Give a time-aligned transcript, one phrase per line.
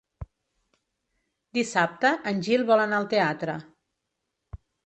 [1.59, 3.59] Dissabte en Gil vol anar al teatre.